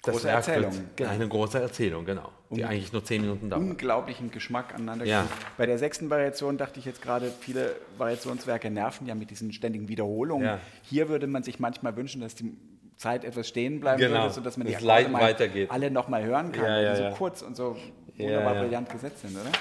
das 0.04 0.14
Große 0.14 0.30
Erzählung. 0.30 0.72
Genau, 0.96 1.10
Eine 1.10 1.28
große 1.28 1.60
Erzählung, 1.60 2.06
genau. 2.06 2.30
Die 2.52 2.62
Um- 2.62 2.70
eigentlich 2.70 2.94
nur 2.94 3.04
10 3.04 3.22
Minuten 3.22 3.50
dauert. 3.50 3.62
Unglaublichen 3.64 4.30
Geschmack 4.32 4.74
aneinander 4.76 5.04
Ja. 5.06 5.28
Bei 5.58 5.66
der 5.66 5.80
sechsten 5.80 6.10
Variation 6.12 6.58
dachte 6.60 6.80
ich 6.80 6.86
jetzt 6.86 7.02
gerade, 7.02 7.32
viele 7.42 7.76
Variationswerke 7.98 8.70
nerven 8.70 9.08
ja 9.08 9.16
mit 9.16 9.32
diesen 9.32 9.52
ständigen 9.52 9.88
Wiederholungen. 9.88 10.46
Ja. 10.46 10.60
Hier 10.84 11.10
würde 11.10 11.26
man 11.28 11.42
sich 11.44 11.60
manchmal 11.60 11.96
wünschen, 11.98 12.22
dass 12.22 12.36
die 12.36 12.56
Zeit 12.98 13.26
etwas 13.26 13.48
stehen 13.48 13.80
bleiben 13.82 14.00
Genau. 14.00 14.22
würde, 14.22 14.34
sodass 14.34 14.58
man 14.58 14.68
die 14.68 14.74
Das 14.74 14.82
Akkorde 14.84 15.02
Leid 15.04 15.12
mal 15.12 15.22
weitergeht. 15.22 15.72
alle 15.72 15.90
nochmal 15.92 16.24
hören 16.24 16.52
kann, 16.52 16.64
Ja, 16.66 16.70
weil 16.70 16.84
ja, 16.86 16.94
die 16.94 17.10
so 17.12 17.18
kurz 17.18 17.42
und 17.42 17.58
so 17.58 17.76
wunderbar 18.16 18.54
brillant 18.56 18.90
gesetzt 18.90 19.22
sind, 19.22 19.36
oder? 19.36 19.52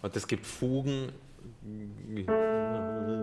Und 0.00 0.16
es 0.16 0.26
gibt 0.26 0.46
Fugen. 0.46 1.12
Yeah. 2.28 3.21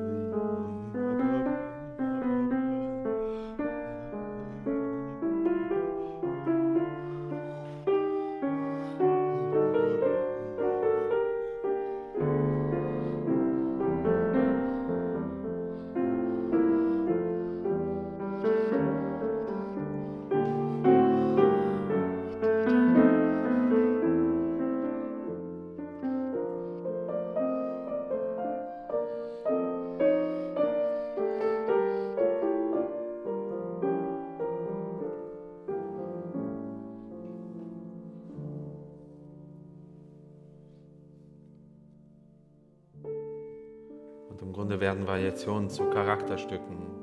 Werden 44.80 45.08
Variationen 45.08 45.70
zu 45.70 45.90
Charakterstücken. 45.90 46.99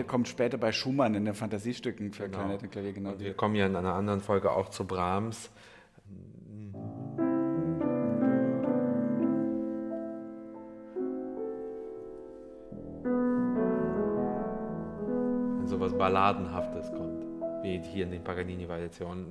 Stelle 0.00 0.08
kommt 0.08 0.28
später 0.28 0.56
bei 0.56 0.72
Schumann 0.72 1.14
in 1.14 1.26
den 1.26 1.34
Fantasiestücken 1.34 2.12
für 2.12 2.24
genau. 2.24 2.38
Klarinette 2.38 2.64
und 2.64 2.72
Klavier 2.72 2.92
genau. 2.92 3.10
Und 3.10 3.20
wir 3.20 3.34
kommen 3.34 3.54
ja 3.54 3.66
in 3.66 3.76
einer 3.76 3.92
anderen 3.94 4.20
Folge 4.20 4.50
auch 4.50 4.70
zu 4.70 4.86
Brahms. 4.86 5.50
Wenn 15.58 15.66
sowas 15.66 15.92
Balladenhaftes 15.92 16.90
kommt, 16.92 17.24
wie 17.62 17.78
hier 17.82 18.04
in 18.04 18.12
den 18.12 18.24
Paganini-Variationen. 18.24 19.30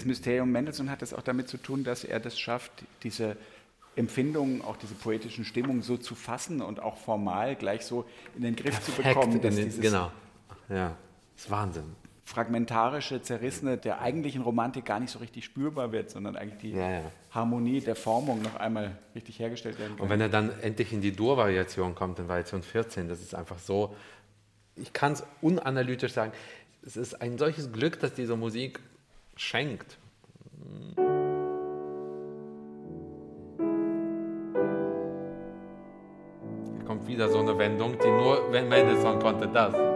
Dieses 0.00 0.08
Mysterium 0.08 0.50
Mendelssohn 0.50 0.90
hat 0.90 1.02
es 1.02 1.12
auch 1.12 1.22
damit 1.22 1.48
zu 1.48 1.58
tun, 1.58 1.84
dass 1.84 2.04
er 2.04 2.20
das 2.20 2.38
schafft, 2.38 2.72
diese 3.02 3.36
Empfindungen, 3.96 4.62
auch 4.62 4.76
diese 4.76 4.94
poetischen 4.94 5.44
Stimmungen 5.44 5.82
so 5.82 5.96
zu 5.98 6.14
fassen 6.14 6.62
und 6.62 6.80
auch 6.80 6.96
formal 6.96 7.54
gleich 7.54 7.84
so 7.84 8.06
in 8.34 8.42
den 8.42 8.56
Griff 8.56 8.76
Perfekt 8.76 8.96
zu 8.96 9.02
bekommen. 9.02 9.40
Dass 9.42 9.56
den, 9.56 9.80
genau, 9.80 10.10
ja, 10.68 10.96
das 11.34 11.44
ist 11.44 11.50
Wahnsinn. 11.50 11.84
Fragmentarische, 12.24 13.20
zerrissene, 13.20 13.76
der 13.76 14.00
eigentlichen 14.00 14.42
Romantik 14.42 14.86
gar 14.86 15.00
nicht 15.00 15.10
so 15.10 15.18
richtig 15.18 15.44
spürbar 15.44 15.92
wird, 15.92 16.10
sondern 16.10 16.36
eigentlich 16.36 16.60
die 16.60 16.70
ja, 16.70 16.90
ja. 16.90 17.02
Harmonie 17.32 17.80
der 17.80 17.96
Formung 17.96 18.40
noch 18.40 18.54
einmal 18.56 18.96
richtig 19.14 19.38
hergestellt 19.38 19.78
werden 19.80 19.96
kann. 19.96 20.04
Und 20.04 20.10
wenn 20.10 20.20
er 20.20 20.28
dann 20.28 20.50
endlich 20.60 20.92
in 20.92 21.00
die 21.00 21.12
Dur-Variation 21.12 21.94
kommt, 21.94 22.20
in 22.20 22.28
Variation 22.28 22.62
14, 22.62 23.08
das 23.08 23.20
ist 23.20 23.34
einfach 23.34 23.58
so, 23.58 23.96
ich 24.76 24.92
kann 24.92 25.12
es 25.12 25.24
unanalytisch 25.42 26.12
sagen, 26.12 26.32
es 26.86 26.96
ist 26.96 27.20
ein 27.20 27.36
solches 27.36 27.72
Glück, 27.72 27.98
dass 28.00 28.14
diese 28.14 28.36
Musik 28.36 28.80
schenkt. 29.40 29.98
Hier 36.76 36.84
kommt 36.84 37.06
wieder 37.08 37.28
so 37.28 37.38
eine 37.38 37.56
Wendung, 37.56 37.96
die 37.98 38.10
nur 38.10 38.50
Mendelssohn 38.50 39.18
konnte 39.18 39.48
das. 39.48 39.89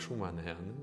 Schumann 0.00 0.38
her. 0.38 0.56
Ne? 0.60 0.80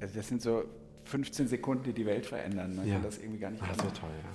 Also 0.00 0.16
das 0.18 0.28
sind 0.28 0.40
so 0.40 0.64
15 1.06 1.48
Sekunden, 1.48 1.84
die 1.84 1.92
die 1.92 2.06
Welt 2.06 2.26
verändern. 2.26 2.76
Man 2.76 2.86
ja. 2.86 2.94
kann 2.94 3.02
das 3.02 3.18
irgendwie 3.18 3.38
gar 3.38 3.50
nicht 3.50 3.62
Ach, 3.64 3.74
so 3.74 3.90
toll, 3.90 4.10
ja. 4.22 4.30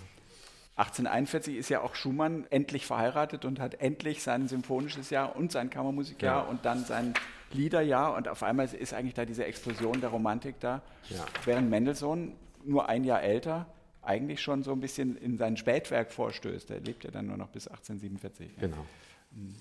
1841 0.78 1.58
ist 1.58 1.70
ja 1.70 1.82
auch 1.82 1.96
Schumann 1.96 2.48
endlich 2.50 2.86
verheiratet 2.86 3.46
und 3.46 3.60
hat 3.60 3.76
endlich 3.76 4.24
sein 4.24 4.48
symphonisches 4.48 5.10
Jahr 5.10 5.36
und 5.36 5.52
sein 5.52 5.70
Kammermusikjahr 5.70 6.44
ja. 6.44 6.50
und 6.50 6.66
dann 6.66 6.86
sein 6.86 7.14
Liederjahr 7.52 8.16
und 8.16 8.28
auf 8.28 8.42
einmal 8.42 8.68
ist 8.74 8.94
eigentlich 8.94 9.14
da 9.14 9.26
diese 9.26 9.46
Explosion 9.46 10.00
der 10.02 10.10
Romantik 10.10 10.60
da. 10.60 10.82
Ja. 11.10 11.26
Während 11.46 11.70
Mendelssohn 11.70 12.34
nur 12.64 12.90
ein 12.90 13.04
Jahr 13.04 13.22
älter 13.22 13.68
eigentlich 14.02 14.42
schon 14.42 14.64
so 14.64 14.72
ein 14.72 14.80
bisschen 14.80 15.16
in 15.18 15.38
sein 15.38 15.58
Spätwerk 15.58 16.12
vorstößt. 16.12 16.72
Er 16.72 16.80
lebt 16.80 17.04
ja 17.04 17.12
dann 17.12 17.28
nur 17.28 17.38
noch 17.38 17.50
bis 17.50 17.68
1847. 17.68 18.58
Genau. 18.58 18.86
Hm. 19.34 19.56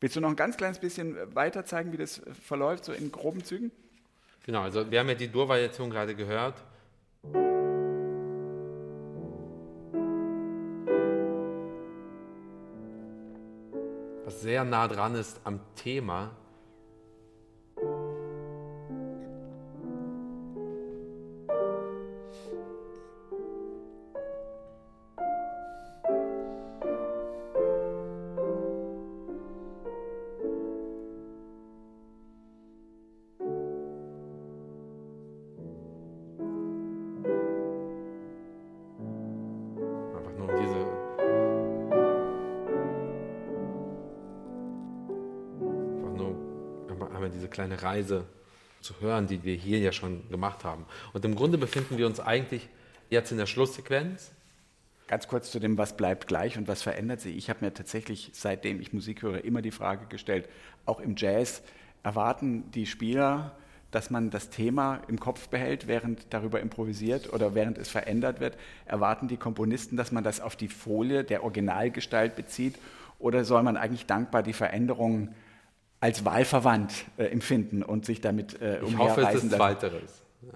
Willst 0.00 0.16
du 0.16 0.20
noch 0.20 0.30
ein 0.30 0.36
ganz 0.36 0.56
kleines 0.56 0.78
bisschen 0.78 1.16
weiter 1.34 1.64
zeigen, 1.64 1.92
wie 1.92 1.96
das 1.96 2.20
verläuft, 2.42 2.84
so 2.84 2.92
in 2.92 3.12
groben 3.12 3.44
Zügen? 3.44 3.70
Genau, 4.48 4.62
also 4.62 4.90
wir 4.90 5.00
haben 5.00 5.10
ja 5.10 5.14
die 5.14 5.28
Dur-Variation 5.28 5.90
gerade 5.90 6.14
gehört. 6.14 6.54
Was 14.24 14.40
sehr 14.40 14.64
nah 14.64 14.88
dran 14.88 15.16
ist 15.16 15.38
am 15.44 15.60
Thema 15.74 16.30
Reise 47.88 48.24
zu 48.80 48.94
hören, 49.00 49.26
die 49.26 49.42
wir 49.44 49.54
hier 49.54 49.78
ja 49.78 49.92
schon 49.92 50.28
gemacht 50.30 50.64
haben. 50.64 50.84
Und 51.12 51.24
im 51.24 51.34
Grunde 51.34 51.58
befinden 51.58 51.98
wir 51.98 52.06
uns 52.06 52.20
eigentlich 52.20 52.68
jetzt 53.10 53.32
in 53.32 53.38
der 53.38 53.46
Schlusssequenz. 53.46 54.30
Ganz 55.06 55.26
kurz 55.26 55.50
zu 55.50 55.58
dem, 55.58 55.78
was 55.78 55.96
bleibt 55.96 56.26
gleich 56.26 56.58
und 56.58 56.68
was 56.68 56.82
verändert 56.82 57.20
sich. 57.20 57.36
Ich 57.36 57.48
habe 57.48 57.64
mir 57.64 57.72
tatsächlich, 57.72 58.30
seitdem 58.34 58.80
ich 58.80 58.92
Musik 58.92 59.22
höre, 59.22 59.42
immer 59.44 59.62
die 59.62 59.70
Frage 59.70 60.06
gestellt, 60.06 60.48
auch 60.84 61.00
im 61.00 61.14
Jazz, 61.16 61.62
erwarten 62.02 62.70
die 62.72 62.86
Spieler, 62.86 63.56
dass 63.90 64.10
man 64.10 64.28
das 64.28 64.50
Thema 64.50 65.00
im 65.08 65.18
Kopf 65.18 65.48
behält, 65.48 65.86
während 65.86 66.26
darüber 66.30 66.60
improvisiert 66.60 67.32
oder 67.32 67.54
während 67.54 67.78
es 67.78 67.88
verändert 67.88 68.38
wird? 68.38 68.58
Erwarten 68.84 69.28
die 69.28 69.38
Komponisten, 69.38 69.96
dass 69.96 70.12
man 70.12 70.24
das 70.24 70.40
auf 70.40 70.56
die 70.56 70.68
Folie 70.68 71.24
der 71.24 71.42
Originalgestalt 71.42 72.36
bezieht? 72.36 72.78
Oder 73.18 73.44
soll 73.44 73.62
man 73.62 73.78
eigentlich 73.78 74.04
dankbar 74.04 74.42
die 74.42 74.52
Veränderungen 74.52 75.34
als 76.00 76.24
wahlverwandt 76.24 77.06
äh, 77.16 77.24
empfinden 77.24 77.82
und 77.82 78.06
sich 78.06 78.20
damit 78.20 78.60
äh, 78.60 78.80
Ich 78.82 78.96
hoffe, 78.96 79.22
es 79.22 79.42
ist 79.42 79.52
Zweiteres. 79.52 80.24
Ja. 80.42 80.52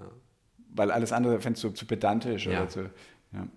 Weil 0.75 0.91
alles 0.91 1.11
andere 1.11 1.39
fändest 1.39 1.63
du 1.63 1.69
zu 1.71 1.85
pedantisch 1.85 2.45
ja. 2.45 2.61
oder 2.61 2.69
zu. 2.69 2.89
Ja. 3.33 3.47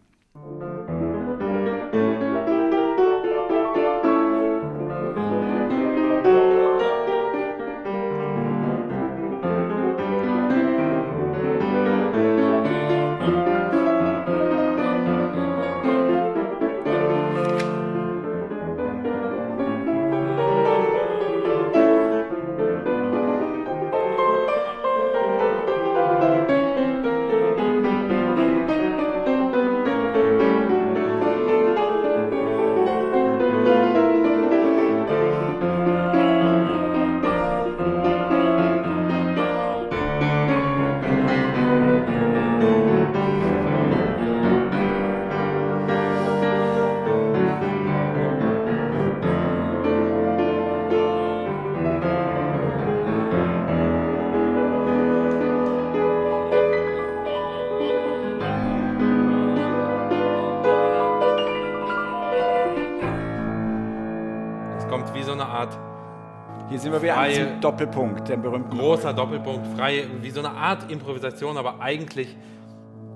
Wieder 67.03 67.15
freie, 67.15 67.55
am 67.55 67.61
Doppelpunkt, 67.61 68.29
der 68.29 68.37
berühmten. 68.37 68.77
Großer 68.77 69.13
Doppelpunkt, 69.13 69.67
frei, 69.77 70.07
wie 70.21 70.31
so 70.31 70.41
eine 70.41 70.51
Art 70.51 70.91
Improvisation, 70.91 71.57
aber 71.57 71.81
eigentlich 71.81 72.37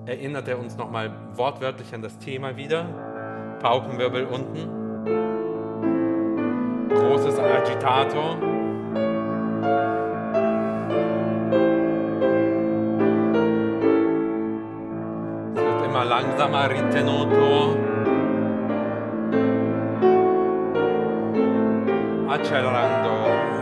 erinnert 0.05 0.47
er 0.47 0.59
uns 0.59 0.77
nochmal 0.77 1.11
wortwörtlich 1.35 1.93
an 1.93 2.01
das 2.01 2.17
Thema 2.17 2.55
wieder. 2.57 2.85
Paukenwirbel 3.61 4.25
unten. 4.25 4.81
Großes 6.89 7.39
Agitator. 7.39 8.37
Es 15.55 15.61
wird 15.61 15.85
immer 15.85 16.05
langsamer, 16.05 16.69
ritenuto. 16.69 17.77
Accelerando. 22.29 23.60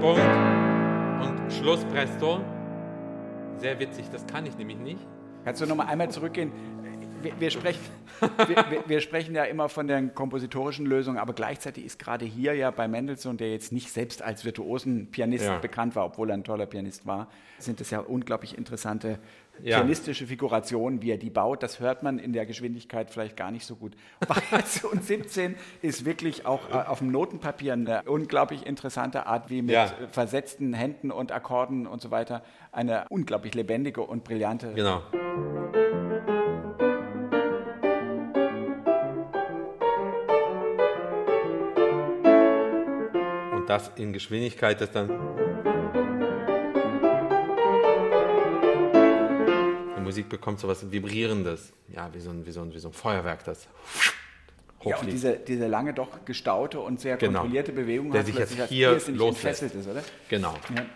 Doppelpunkt 0.00 1.40
und 1.40 1.52
Schluss 1.52 1.84
presto. 1.86 2.40
Sehr 3.56 3.80
witzig, 3.80 4.06
das 4.12 4.24
kann 4.26 4.46
ich 4.46 4.56
nämlich 4.56 4.78
nicht. 4.78 5.00
Kannst 5.44 5.60
du 5.60 5.66
noch 5.66 5.74
mal 5.74 5.86
einmal 5.86 6.08
zurückgehen? 6.08 6.52
Wir, 7.20 7.32
wir 7.40 7.50
sprechen, 7.50 7.80
wir, 8.46 8.84
wir, 8.86 9.00
sprechen 9.00 9.34
ja 9.34 9.42
immer 9.42 9.68
von 9.68 9.88
der 9.88 10.00
kompositorischen 10.06 10.86
Lösung, 10.86 11.18
aber 11.18 11.32
gleichzeitig 11.32 11.84
ist 11.84 11.98
gerade 11.98 12.24
hier 12.24 12.54
ja 12.54 12.70
bei 12.70 12.86
Mendelssohn, 12.86 13.38
der 13.38 13.50
jetzt 13.50 13.72
nicht 13.72 13.90
selbst 13.90 14.22
als 14.22 14.44
virtuosen 14.44 15.10
Pianist 15.10 15.46
ja. 15.46 15.58
bekannt 15.58 15.96
war, 15.96 16.04
obwohl 16.04 16.30
er 16.30 16.34
ein 16.34 16.44
toller 16.44 16.66
Pianist 16.66 17.04
war, 17.04 17.26
sind 17.58 17.80
das 17.80 17.90
ja 17.90 17.98
unglaublich 17.98 18.56
interessante 18.56 19.18
ja. 19.62 19.78
pianistische 19.78 20.26
Figuration, 20.26 21.02
wie 21.02 21.10
er 21.10 21.18
die 21.18 21.30
baut, 21.30 21.62
das 21.62 21.80
hört 21.80 22.02
man 22.02 22.18
in 22.18 22.32
der 22.32 22.46
Geschwindigkeit 22.46 23.10
vielleicht 23.10 23.36
gar 23.36 23.50
nicht 23.50 23.66
so 23.66 23.76
gut. 23.76 23.94
Variation 24.26 25.00
17 25.00 25.56
ist 25.82 26.04
wirklich 26.04 26.46
auch 26.46 26.68
äh, 26.70 26.74
auf 26.74 26.98
dem 26.98 27.10
Notenpapier 27.10 27.72
eine 27.72 28.02
unglaublich 28.04 28.66
interessante 28.66 29.26
Art, 29.26 29.50
wie 29.50 29.62
mit 29.62 29.72
ja. 29.72 29.92
versetzten 30.10 30.74
Händen 30.74 31.10
und 31.10 31.32
Akkorden 31.32 31.86
und 31.86 32.00
so 32.00 32.10
weiter 32.10 32.42
eine 32.72 33.06
unglaublich 33.10 33.54
lebendige 33.54 34.02
und 34.02 34.24
brillante. 34.24 34.72
Genau. 34.74 35.02
Und 43.54 43.68
das 43.68 43.90
in 43.96 44.12
Geschwindigkeit, 44.12 44.80
das 44.80 44.90
dann 44.92 45.10
Musik 50.08 50.30
bekommt 50.30 50.58
so 50.58 50.68
was 50.68 50.90
Vibrierendes, 50.90 51.74
ja, 51.94 52.08
wie 52.14 52.20
so 52.20 52.30
ein, 52.30 52.46
wie 52.46 52.50
so 52.50 52.62
ein, 52.62 52.72
wie 52.72 52.78
so 52.78 52.88
ein 52.88 52.94
Feuerwerk, 52.94 53.44
das 53.44 53.68
ja, 54.82 54.96
und 54.96 55.12
diese, 55.12 55.34
diese 55.36 55.66
lange, 55.66 55.92
doch 55.92 56.24
gestaute 56.24 56.80
und 56.80 56.98
sehr 56.98 57.18
genau. 57.18 57.40
kontrollierte 57.40 57.72
Bewegung, 57.72 58.10
der 58.10 58.24
sich 58.24 58.34
jetzt 58.34 58.54
hier 58.70 58.98
loslässt. 59.08 59.64
Ist, 59.64 59.86
oder? 59.86 60.02
Genau. 60.30 60.54
Ja. 60.74 60.86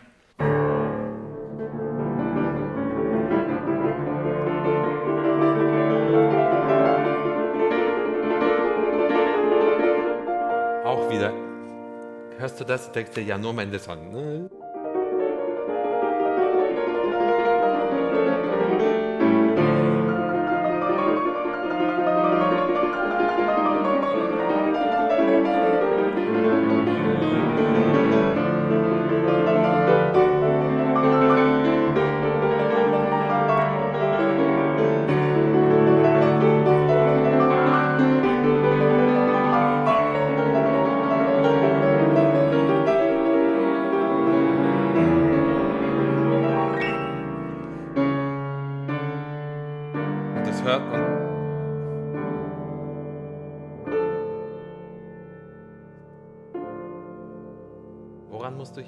Auch 10.86 11.10
wieder, 11.10 11.34
hörst 12.38 12.58
du 12.58 12.64
das, 12.64 12.90
denkst 12.92 13.10
du, 13.12 13.20
ja, 13.20 13.36
nur 13.36 13.52
Mendelssohn. 13.52 14.48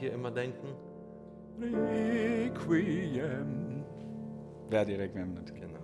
Ne? 0.00 0.32
denken? 0.32 0.68
Requiem. 1.60 3.84
Verdi 4.70 4.94
Requiem. 4.94 5.36
Genau. 5.54 5.78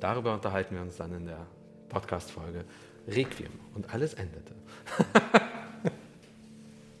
Darüber 0.00 0.34
unterhalten 0.34 0.74
wir 0.74 0.82
uns 0.82 0.96
dann 0.96 1.14
in 1.14 1.26
der 1.26 1.46
Podcast-Folge 1.88 2.64
Requiem. 3.08 3.50
Und 3.74 3.92
alles 3.92 4.14
endete. 4.14 4.54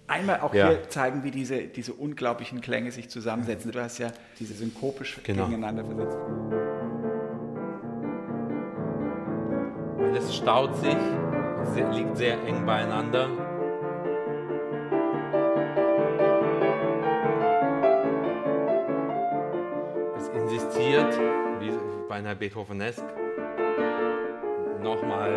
Einmal 0.06 0.40
auch 0.40 0.52
ja. 0.52 0.68
hier 0.68 0.90
zeigen, 0.90 1.24
wie 1.24 1.30
diese, 1.30 1.62
diese 1.62 1.94
unglaublichen 1.94 2.60
Klänge 2.60 2.92
sich 2.92 3.08
zusammensetzen. 3.08 3.72
Du 3.72 3.80
hast 3.80 3.98
ja 3.98 4.12
diese 4.38 4.54
synkopisch 4.54 5.20
genau. 5.24 5.46
gegeneinander 5.46 5.84
versetzt. 5.84 6.18
Alles 9.98 10.36
staut 10.36 10.76
sich, 10.76 10.96
liegt 11.94 12.18
sehr 12.18 12.42
eng 12.44 12.66
beieinander. 12.66 13.30
Insistiert, 20.28 21.18
wie 21.60 21.72
beinahe 22.08 22.36
Beethovenesk. 22.36 23.02
Nochmal, 24.82 25.32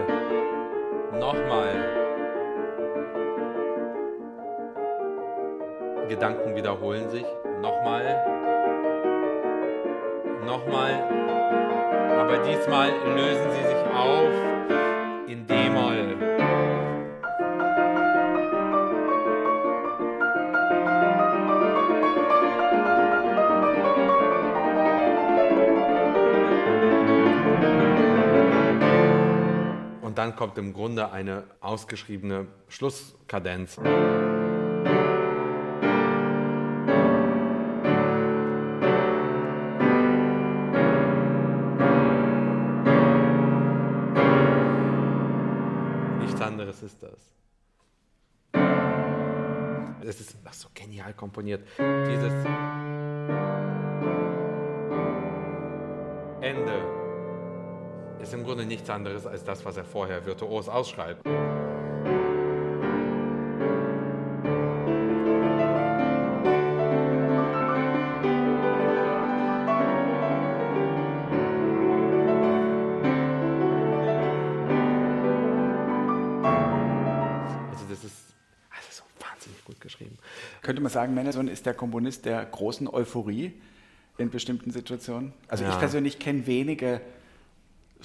nochmal. 1.20 2.06
Gedanken 6.08 6.56
wiederholen 6.56 7.10
sich. 7.10 7.26
Nochmal, 7.62 8.04
nochmal. 10.46 10.94
Aber 12.20 12.38
diesmal 12.40 12.90
lösen 13.16 13.52
sie 13.52 13.68
sich 13.68 13.84
auf 13.94 14.30
in 15.28 15.48
D-Moll. 15.48 16.25
Dann 30.26 30.36
kommt 30.36 30.58
im 30.58 30.74
Grunde 30.74 31.12
eine 31.12 31.44
ausgeschriebene 31.62 32.48
Schlusskadenz. 32.68 33.78
Nichts 46.20 46.42
anderes 46.42 46.82
ist 46.82 46.98
das. 47.04 47.36
Es 50.02 50.20
ist 50.20 50.38
ach 50.44 50.54
so 50.54 50.70
genial 50.74 51.14
komponiert. 51.14 51.68
Dieses 51.78 52.34
Ende 56.42 57.05
ist 58.22 58.34
im 58.34 58.44
Grunde 58.44 58.66
nichts 58.66 58.90
anderes 58.90 59.28
als 59.28 59.44
das, 59.44 59.66
was 59.66 59.78
er 59.78 59.86
vorher 59.86 60.26
virtuos 60.26 60.70
ausschreibt. 60.70 61.26
Also 77.72 77.86
das 77.90 78.04
ist 78.04 78.34
so 78.90 79.04
wahnsinnig 79.20 79.64
gut 79.66 79.80
geschrieben. 79.82 80.18
Könnte 80.62 80.82
man 80.82 80.92
sagen, 80.92 81.14
Mendelssohn 81.14 81.48
ist 81.48 81.66
der 81.66 81.74
Komponist 81.74 82.26
der 82.26 82.44
großen 82.46 82.88
Euphorie 82.88 83.54
in 84.18 84.30
bestimmten 84.30 84.72
Situationen? 84.72 85.34
Also 85.48 85.64
ja. 85.64 85.72
ich 85.72 85.80
persönlich 85.80 86.18
kenne 86.20 86.48
wenige 86.48 87.02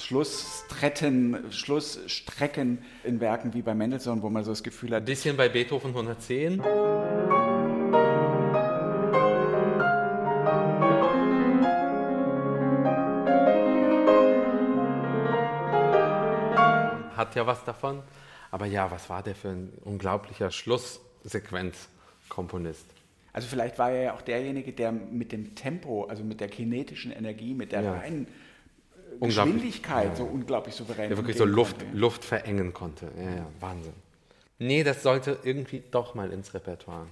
Schlussstrecken, 0.00 1.52
Schlussstrecken 1.52 2.78
in 3.04 3.20
Werken 3.20 3.54
wie 3.54 3.62
bei 3.62 3.74
Mendelssohn, 3.74 4.22
wo 4.22 4.30
man 4.30 4.44
so 4.44 4.52
das 4.52 4.62
Gefühl 4.62 4.94
hat. 4.94 5.02
Ein 5.02 5.04
bisschen 5.04 5.36
bei 5.36 5.50
Beethoven 5.50 5.90
110. 5.90 6.62
Hat 17.14 17.34
ja 17.34 17.46
was 17.46 17.62
davon. 17.64 18.02
Aber 18.50 18.64
ja, 18.66 18.90
was 18.90 19.10
war 19.10 19.22
der 19.22 19.36
für 19.36 19.50
ein 19.50 19.72
unglaublicher 19.84 20.50
Schlusssequenzkomponist? 20.50 22.86
Also 23.32 23.46
vielleicht 23.46 23.78
war 23.78 23.92
er 23.92 24.02
ja 24.02 24.12
auch 24.14 24.22
derjenige, 24.22 24.72
der 24.72 24.90
mit 24.90 25.30
dem 25.30 25.54
Tempo, 25.54 26.02
also 26.04 26.24
mit 26.24 26.40
der 26.40 26.48
kinetischen 26.48 27.12
Energie, 27.12 27.54
mit 27.54 27.70
der 27.70 27.82
ja. 27.82 27.92
reinen 27.92 28.26
Geschwindigkeit 29.20 30.10
ja. 30.10 30.16
so 30.16 30.24
unglaublich 30.24 30.74
souverän. 30.74 31.08
Der 31.08 31.16
wirklich 31.16 31.36
so 31.36 31.44
Luft, 31.44 31.76
Luft 31.92 32.24
verengen 32.24 32.72
konnte. 32.72 33.10
Ja, 33.16 33.22
ja, 33.22 33.46
Wahnsinn. 33.60 33.94
Nee, 34.58 34.84
das 34.84 35.02
sollte 35.02 35.38
irgendwie 35.42 35.82
doch 35.90 36.14
mal 36.14 36.30
ins 36.32 36.52
Repertoire. 36.52 37.06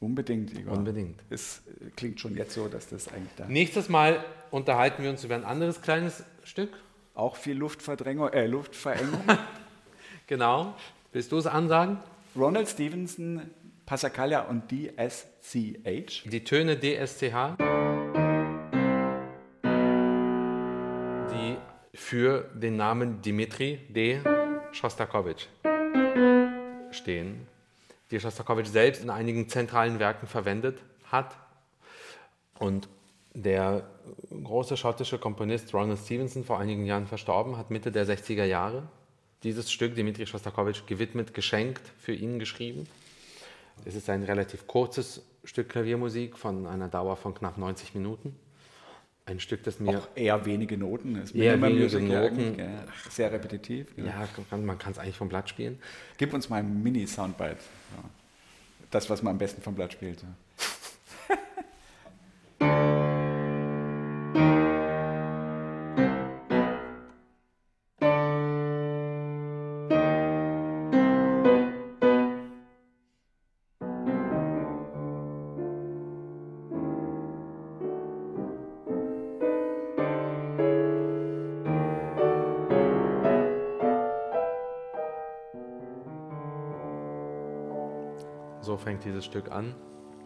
Unbedingt, 0.00 0.56
Igor. 0.56 0.76
Unbedingt. 0.76 1.20
Es 1.30 1.62
klingt 1.96 2.20
schon 2.20 2.36
jetzt 2.36 2.54
so, 2.54 2.68
dass 2.68 2.88
das 2.88 3.08
eigentlich 3.08 3.34
da. 3.36 3.46
Nächstes 3.46 3.88
Mal 3.88 4.24
unterhalten 4.50 5.02
wir 5.02 5.10
uns 5.10 5.24
über 5.24 5.34
ein 5.34 5.44
anderes 5.44 5.82
kleines 5.82 6.22
Stück. 6.44 6.70
Auch 7.14 7.36
viel 7.36 7.56
Luftverdrängung, 7.56 8.28
äh, 8.28 8.46
Luftverengung. 8.46 9.22
genau. 10.26 10.74
Willst 11.12 11.32
du 11.32 11.38
es 11.38 11.46
ansagen? 11.46 11.98
Ronald 12.36 12.68
Stevenson, 12.68 13.50
Passacaglia 13.86 14.42
und 14.42 14.70
DSCH. 14.70 16.24
Die 16.30 16.44
Töne 16.44 16.78
DSCH, 16.78 17.56
für 22.08 22.48
den 22.54 22.76
Namen 22.76 23.20
Dimitri 23.20 23.80
D. 23.90 24.20
Schostakowitsch 24.72 25.44
stehen, 26.90 27.46
die 28.10 28.18
Schostakowitsch 28.18 28.68
selbst 28.68 29.02
in 29.02 29.10
einigen 29.10 29.46
zentralen 29.50 29.98
Werken 29.98 30.26
verwendet 30.26 30.78
hat. 31.04 31.36
Und 32.58 32.88
der 33.34 33.86
große 34.42 34.78
schottische 34.78 35.18
Komponist 35.18 35.74
Ronald 35.74 35.98
Stevenson, 35.98 36.44
vor 36.44 36.58
einigen 36.58 36.86
Jahren 36.86 37.06
verstorben, 37.06 37.58
hat 37.58 37.70
Mitte 37.70 37.92
der 37.92 38.06
60er 38.06 38.44
Jahre 38.44 38.88
dieses 39.42 39.70
Stück 39.70 39.94
Dimitri 39.94 40.26
Schostakowitsch 40.26 40.86
gewidmet, 40.86 41.34
geschenkt, 41.34 41.92
für 41.98 42.14
ihn 42.14 42.38
geschrieben. 42.38 42.88
Es 43.84 43.94
ist 43.94 44.08
ein 44.08 44.22
relativ 44.22 44.66
kurzes 44.66 45.26
Stück 45.44 45.68
Klaviermusik 45.68 46.38
von 46.38 46.66
einer 46.66 46.88
Dauer 46.88 47.16
von 47.16 47.34
knapp 47.34 47.58
90 47.58 47.94
Minuten. 47.94 48.34
Ein 49.28 49.40
Stück, 49.40 49.62
das 49.64 49.78
mir. 49.78 49.98
Auch 49.98 50.08
eher 50.14 50.46
wenige 50.46 50.78
Noten 50.78 51.16
ist. 51.16 51.34
Eher 51.34 51.60
wenige 51.60 52.00
Noten. 52.00 52.56
Sehr 53.10 53.30
repetitiv. 53.30 53.86
Ja, 53.96 54.26
man 54.56 54.78
kann 54.78 54.92
es 54.92 54.98
eigentlich 54.98 55.16
vom 55.18 55.28
Blatt 55.28 55.50
spielen. 55.50 55.78
Gib 56.16 56.32
uns 56.32 56.48
mal 56.48 56.56
ein 56.60 56.82
Mini-Soundbite. 56.82 57.58
Das, 58.90 59.10
was 59.10 59.22
man 59.22 59.32
am 59.32 59.38
besten 59.38 59.60
vom 59.60 59.74
Blatt 59.74 59.92
spielt. 59.92 60.24
Fängt 88.76 89.04
dieses 89.04 89.24
Stück 89.24 89.50
an 89.50 89.74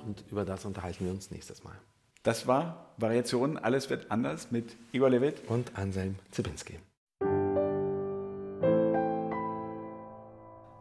und 0.04 0.24
über 0.30 0.44
das 0.44 0.64
unterhalten 0.64 1.04
wir 1.04 1.12
uns 1.12 1.30
nächstes 1.30 1.64
Mal. 1.64 1.76
Das 2.22 2.46
war 2.46 2.94
Variationen, 2.98 3.58
alles 3.58 3.90
wird 3.90 4.10
anders 4.10 4.50
mit 4.50 4.76
Igor 4.92 5.10
Levit 5.10 5.48
und 5.48 5.76
Anselm 5.76 6.16
Zibinski. 6.30 6.78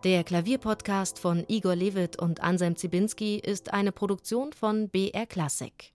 Der 0.03 0.23
Klavierpodcast 0.23 1.19
von 1.19 1.45
Igor 1.47 1.75
Levit 1.75 2.17
und 2.17 2.41
Anselm 2.41 2.75
Zibinski 2.75 3.37
ist 3.37 3.71
eine 3.71 3.91
Produktion 3.91 4.51
von 4.51 4.89
BR 4.89 5.27
Classic. 5.27 5.93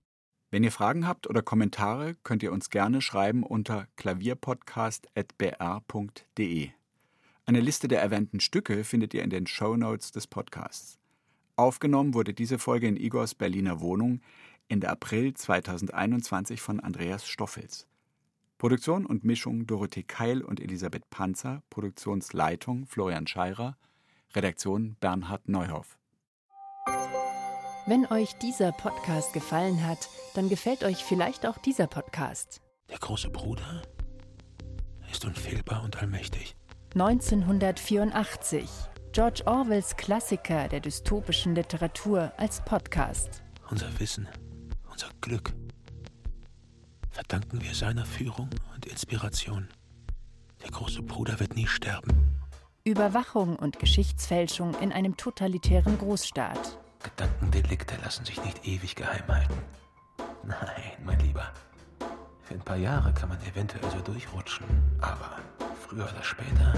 Wenn 0.51 0.63
ihr 0.63 0.71
Fragen 0.71 1.09
habt 1.09 1.29
oder 1.29 1.43
Kommentare, 1.43 2.15
könnt 2.23 2.45
ihr 2.45 2.53
uns 2.53 2.71
gerne 2.71 3.03
schreiben 3.03 3.43
unter 3.43 3.89
klavierpodcast.br.de. 3.97 6.71
Eine 7.47 7.61
Liste 7.61 7.89
der 7.89 8.01
erwähnten 8.01 8.39
Stücke 8.41 8.85
findet 8.85 9.13
ihr 9.13 9.25
in 9.25 9.31
den 9.31 9.49
Show 9.49 9.77
Notes 9.77 10.13
des 10.13 10.29
Podcasts. 10.29 11.01
Aufgenommen 11.59 12.13
wurde 12.13 12.35
diese 12.35 12.59
Folge 12.59 12.87
in 12.87 12.99
Igors 12.99 13.35
Berliner 13.35 13.81
Wohnung 13.81 14.21
Ende 14.69 14.91
April 14.91 15.33
2021 15.33 16.61
von 16.61 16.81
Andreas 16.81 17.27
Stoffels. 17.27 17.87
Produktion 18.59 19.07
und 19.07 19.25
Mischung 19.25 19.67
Dorothee 19.67 20.03
Keil 20.03 20.43
und 20.43 20.61
Elisabeth 20.61 21.09
Panzer, 21.09 21.63
Produktionsleitung 21.71 22.87
Florian 22.87 23.27
Scheirer, 23.27 23.79
Redaktion 24.35 24.97
Bernhard 25.01 25.49
Neuhoff. 25.49 25.99
Wenn 27.87 28.05
euch 28.07 28.35
dieser 28.35 28.73
Podcast 28.73 29.33
gefallen 29.33 29.87
hat, 29.87 30.11
dann 30.35 30.51
gefällt 30.51 30.85
euch 30.85 31.05
vielleicht 31.05 31.47
auch 31.47 31.57
dieser 31.57 31.87
Podcast. 31.87 32.61
Der 32.91 32.99
große 32.99 33.31
Bruder 33.31 33.83
ist 35.11 35.25
unfehlbar 35.25 35.85
und 35.85 35.97
allmächtig. 36.03 36.55
1984 36.95 38.69
George 39.17 39.41
Orwells 39.47 39.97
Klassiker 39.97 40.69
der 40.69 40.81
dystopischen 40.81 41.55
Literatur 41.55 42.31
als 42.37 42.63
Podcast. 42.63 43.43
Unser 43.71 43.89
Wissen, 43.99 44.29
unser 44.93 45.09
Glück 45.23 45.55
verdanken 47.13 47.63
wir 47.63 47.75
seiner 47.75 48.05
Führung 48.05 48.51
und 48.75 48.85
Inspiration. 48.85 49.69
Der 50.63 50.71
große 50.71 51.01
Bruder 51.01 51.41
wird 51.41 51.57
nie 51.57 51.67
sterben. 51.67 52.43
Überwachung 52.85 53.57
und 53.57 53.79
Geschichtsfälschung 53.79 54.79
in 54.83 54.93
einem 54.93 55.17
totalitären 55.17 55.97
Großstaat. 55.97 56.77
Gedankendelikte 57.03 57.97
lassen 58.05 58.27
sich 58.27 58.45
nicht 58.45 58.67
ewig 58.67 58.97
geheim 58.97 59.27
halten. 59.29 59.57
Nein, 60.45 60.93
mein 61.07 61.21
Lieber. 61.21 61.55
Für 62.43 62.53
ein 62.53 62.61
paar 62.61 62.77
Jahre 62.77 63.15
kann 63.15 63.31
man 63.31 63.41
eventuell 63.47 63.91
so 63.91 63.99
durchrutschen, 64.01 64.67
aber 65.01 65.39
früher 65.81 66.05
oder 66.05 66.23
später, 66.23 66.75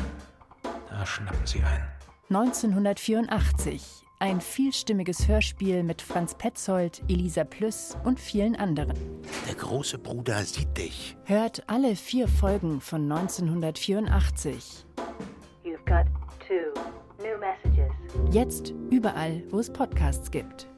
da 0.88 1.04
schnappen 1.04 1.44
sie 1.44 1.64
ein. 1.64 1.97
1984. 2.30 4.04
Ein 4.18 4.42
vielstimmiges 4.42 5.28
Hörspiel 5.28 5.82
mit 5.82 6.02
Franz 6.02 6.34
Petzold, 6.34 7.02
Elisa 7.08 7.44
Plüss 7.44 7.96
und 8.04 8.20
vielen 8.20 8.54
anderen. 8.54 8.92
Der 9.46 9.54
große 9.54 9.96
Bruder 9.96 10.42
sieht 10.44 10.76
dich. 10.76 11.16
Hört 11.24 11.62
alle 11.68 11.96
vier 11.96 12.28
Folgen 12.28 12.82
von 12.82 13.10
1984. 13.10 14.84
You've 15.64 15.78
got 15.86 16.04
two 16.46 16.78
new 17.22 17.38
messages. 17.38 17.92
Jetzt 18.30 18.74
überall, 18.90 19.42
wo 19.50 19.58
es 19.58 19.72
Podcasts 19.72 20.30
gibt. 20.30 20.68